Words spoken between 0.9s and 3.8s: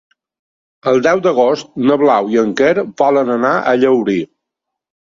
El deu d'agost na Blau i en Quer volen anar a